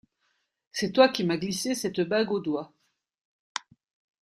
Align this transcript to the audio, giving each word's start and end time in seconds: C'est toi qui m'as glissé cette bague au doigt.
C'est 0.71 0.91
toi 0.93 1.09
qui 1.09 1.23
m'as 1.23 1.37
glissé 1.37 1.75
cette 1.75 1.99
bague 2.01 2.31
au 2.31 2.39
doigt. 2.39 2.73